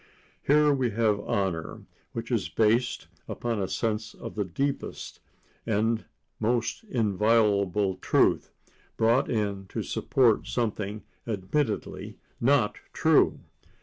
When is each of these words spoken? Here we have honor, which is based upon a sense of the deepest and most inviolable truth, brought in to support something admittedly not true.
Here 0.41 0.73
we 0.73 0.89
have 0.97 1.19
honor, 1.19 1.83
which 2.13 2.31
is 2.31 2.49
based 2.49 3.07
upon 3.27 3.61
a 3.61 3.67
sense 3.67 4.15
of 4.15 4.33
the 4.33 4.43
deepest 4.43 5.19
and 5.63 6.05
most 6.39 6.83
inviolable 6.85 7.97
truth, 7.97 8.51
brought 8.97 9.29
in 9.29 9.67
to 9.67 9.83
support 9.83 10.47
something 10.47 11.03
admittedly 11.27 12.17
not 12.39 12.79
true. 12.93 13.41